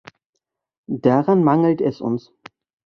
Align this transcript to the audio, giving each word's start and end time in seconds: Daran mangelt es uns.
Daran 0.87 1.43
mangelt 1.43 1.79
es 1.79 2.01
uns. 2.01 2.33